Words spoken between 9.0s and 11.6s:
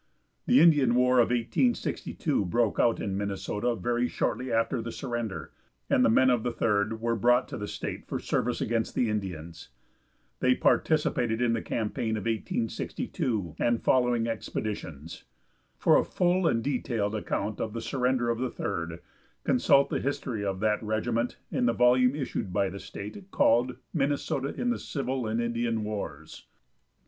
Indians. They participated in